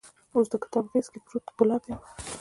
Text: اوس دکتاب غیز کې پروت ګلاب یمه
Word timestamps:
اوس 0.33 0.47
دکتاب 0.53 0.85
غیز 0.91 1.07
کې 1.13 1.19
پروت 1.25 1.45
ګلاب 1.57 1.83
یمه 1.89 2.07